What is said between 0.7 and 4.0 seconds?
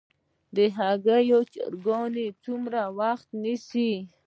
هګیو چرګان څومره وخت نیسي؟